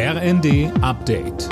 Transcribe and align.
RND 0.00 0.70
Update. 0.80 1.48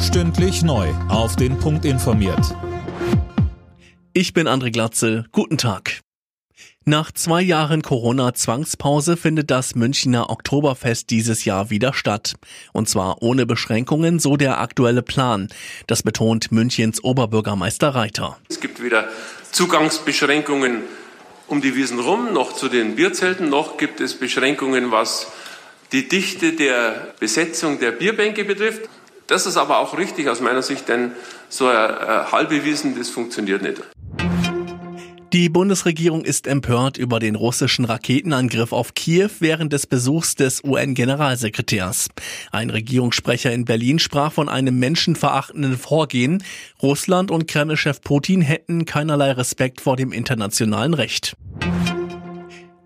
Stündlich 0.00 0.62
neu. 0.62 0.88
Auf 1.10 1.36
den 1.36 1.58
Punkt 1.58 1.84
informiert. 1.84 2.56
Ich 4.14 4.32
bin 4.32 4.48
André 4.48 4.72
Glatzel. 4.72 5.26
Guten 5.32 5.58
Tag. 5.58 6.00
Nach 6.86 7.12
zwei 7.12 7.42
Jahren 7.42 7.82
Corona-Zwangspause 7.82 9.18
findet 9.18 9.50
das 9.50 9.74
Münchner 9.74 10.30
Oktoberfest 10.30 11.10
dieses 11.10 11.44
Jahr 11.44 11.68
wieder 11.68 11.92
statt. 11.92 12.36
Und 12.72 12.88
zwar 12.88 13.22
ohne 13.22 13.44
Beschränkungen, 13.44 14.18
so 14.18 14.38
der 14.38 14.62
aktuelle 14.62 15.02
Plan. 15.02 15.48
Das 15.86 16.02
betont 16.02 16.50
Münchens 16.52 17.04
Oberbürgermeister 17.04 17.90
Reiter. 17.90 18.38
Es 18.48 18.60
gibt 18.60 18.82
weder 18.82 19.10
Zugangsbeschränkungen 19.52 20.84
um 21.50 21.60
die 21.60 21.74
Wiesen 21.74 21.98
rum, 21.98 22.32
noch 22.32 22.54
zu 22.54 22.68
den 22.68 22.94
Bierzelten, 22.94 23.48
noch 23.48 23.76
gibt 23.76 24.00
es 24.00 24.14
Beschränkungen, 24.14 24.92
was 24.92 25.26
die 25.92 26.08
Dichte 26.08 26.52
der 26.52 27.14
Besetzung 27.18 27.80
der 27.80 27.92
Bierbänke 27.92 28.44
betrifft. 28.44 28.88
Das 29.26 29.46
ist 29.46 29.56
aber 29.56 29.78
auch 29.78 29.96
richtig 29.96 30.28
aus 30.28 30.40
meiner 30.40 30.62
Sicht, 30.62 30.88
denn 30.88 31.12
so 31.48 31.66
ein 31.66 32.32
halbe 32.32 32.64
Wiesen, 32.64 32.98
das 32.98 33.10
funktioniert 33.10 33.62
nicht. 33.62 33.80
Die 35.32 35.48
Bundesregierung 35.48 36.24
ist 36.24 36.48
empört 36.48 36.98
über 36.98 37.20
den 37.20 37.36
russischen 37.36 37.84
Raketenangriff 37.84 38.72
auf 38.72 38.94
Kiew 38.94 39.30
während 39.38 39.72
des 39.72 39.86
Besuchs 39.86 40.34
des 40.34 40.64
UN-Generalsekretärs. 40.64 42.08
Ein 42.50 42.70
Regierungssprecher 42.70 43.52
in 43.52 43.64
Berlin 43.64 44.00
sprach 44.00 44.32
von 44.32 44.48
einem 44.48 44.80
menschenverachtenden 44.80 45.78
Vorgehen. 45.78 46.42
Russland 46.82 47.30
und 47.30 47.46
Kremlchef 47.46 48.00
Putin 48.00 48.40
hätten 48.40 48.86
keinerlei 48.86 49.30
Respekt 49.30 49.80
vor 49.80 49.94
dem 49.94 50.10
internationalen 50.10 50.94
Recht. 50.94 51.36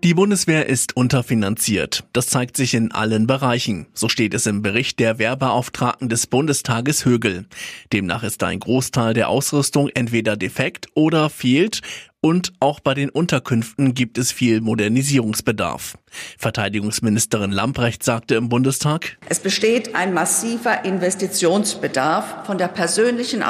Die 0.05 0.13
Bundeswehr 0.13 0.69
ist 0.69 0.95
unterfinanziert. 0.95 2.03
Das 2.13 2.27
zeigt 2.27 2.57
sich 2.57 2.75
in 2.75 2.91
allen 2.91 3.25
Bereichen. 3.25 3.87
So 3.95 4.07
steht 4.07 4.35
es 4.35 4.45
im 4.45 4.61
Bericht 4.61 4.99
der 4.99 5.17
Wehrbeauftragten 5.17 6.09
des 6.09 6.27
Bundestages 6.27 7.05
Högel. 7.05 7.47
Demnach 7.91 8.21
ist 8.21 8.43
ein 8.43 8.59
Großteil 8.59 9.15
der 9.15 9.29
Ausrüstung 9.29 9.89
entweder 9.89 10.37
defekt 10.37 10.89
oder 10.93 11.31
fehlt 11.31 11.81
und 12.21 12.53
auch 12.59 12.79
bei 12.81 12.93
den 12.93 13.09
Unterkünften 13.09 13.95
gibt 13.95 14.19
es 14.19 14.31
viel 14.31 14.61
Modernisierungsbedarf. 14.61 15.97
Verteidigungsministerin 16.37 17.51
Lamprecht 17.51 18.03
sagte 18.03 18.35
im 18.35 18.47
Bundestag, 18.47 19.17
Es 19.27 19.39
besteht 19.39 19.95
ein 19.95 20.13
massiver 20.13 20.85
Investitionsbedarf 20.85 22.45
von 22.45 22.59
der 22.59 22.67
persönlichen 22.67 23.41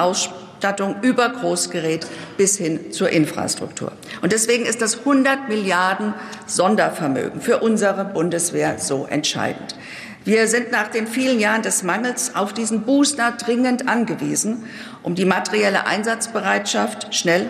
Ausstattung 0.66 0.96
über 1.04 1.30
Großgerät 1.30 2.08
bis 2.38 2.58
hin 2.58 2.92
zur 2.92 3.10
Infrastruktur. 3.10 3.92
Und 4.24 4.32
deswegen 4.32 4.66
ist 4.66 4.82
das 4.82 5.00
100 5.00 5.48
Milliarden 5.48 6.16
Sondervermögen 6.48 7.40
für 7.40 7.60
unsere 7.60 8.04
Bundeswehr 8.04 8.80
so 8.80 9.06
entscheidend. 9.06 9.76
Wir 10.24 10.48
sind 10.48 10.72
nach 10.72 10.88
den 10.88 11.06
vielen 11.06 11.40
Jahren 11.40 11.62
des 11.62 11.84
Mangels 11.84 12.36
auf 12.36 12.52
diesen 12.52 12.82
Booster 12.82 13.34
dringend 13.34 13.88
angewiesen, 13.88 14.64
um 15.04 15.14
die 15.14 15.26
materielle 15.26 15.86
Einsatzbereitschaft 15.86 17.14
schnell 17.14 17.46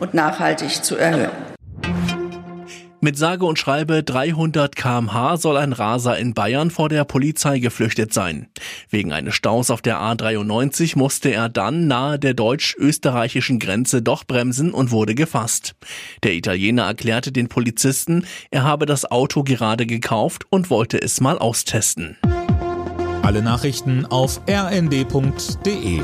und 0.00 0.14
nachhaltig 0.14 0.82
zu 0.82 0.96
erhöhen. 0.96 1.47
Mit 3.00 3.16
sage 3.16 3.44
und 3.46 3.60
schreibe 3.60 4.02
300 4.02 4.74
kmh 4.74 5.36
soll 5.36 5.56
ein 5.56 5.72
Raser 5.72 6.18
in 6.18 6.34
Bayern 6.34 6.72
vor 6.72 6.88
der 6.88 7.04
Polizei 7.04 7.60
geflüchtet 7.60 8.12
sein. 8.12 8.48
Wegen 8.90 9.12
eines 9.12 9.36
Staus 9.36 9.70
auf 9.70 9.82
der 9.82 9.98
A93 9.98 10.98
musste 10.98 11.28
er 11.30 11.48
dann 11.48 11.86
nahe 11.86 12.18
der 12.18 12.34
deutsch-österreichischen 12.34 13.60
Grenze 13.60 14.02
doch 14.02 14.24
bremsen 14.24 14.72
und 14.72 14.90
wurde 14.90 15.14
gefasst. 15.14 15.76
Der 16.24 16.34
Italiener 16.34 16.86
erklärte 16.86 17.30
den 17.30 17.48
Polizisten, 17.48 18.26
er 18.50 18.64
habe 18.64 18.84
das 18.84 19.08
Auto 19.08 19.44
gerade 19.44 19.86
gekauft 19.86 20.46
und 20.50 20.68
wollte 20.68 21.00
es 21.00 21.20
mal 21.20 21.38
austesten. 21.38 22.16
Alle 23.22 23.42
Nachrichten 23.42 24.06
auf 24.06 24.40
rnd.de 24.48 26.00